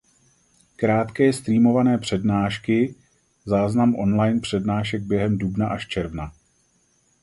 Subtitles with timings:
[0.75, 2.95] Krátké streamované přednášky-
[3.45, 6.31] záznam online přednášek během dubna až června.